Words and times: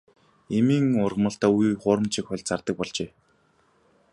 Эмийн 0.57 0.85
ургамалдаа 1.05 1.51
үе 1.55 1.67
үе 1.69 1.79
хуурамчийг 1.81 2.25
хольж 2.27 2.43
зардаг 2.49 2.75
болжээ. 2.77 3.09